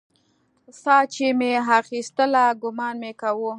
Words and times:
ساه 0.81 1.03
چې 1.13 1.25
مې 1.39 1.51
اخيستله 1.79 2.43
ګومان 2.61 2.95
مې 3.01 3.11
کاوه. 3.21 3.49